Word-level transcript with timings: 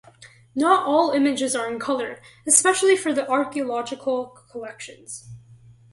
Not 0.55 0.87
all 0.87 1.11
images 1.11 1.55
are 1.55 1.71
in 1.71 1.79
colour, 1.79 2.19
especially 2.47 2.97
for 2.97 3.13
the 3.13 3.29
archaeological 3.29 4.25
collections. 4.49 5.29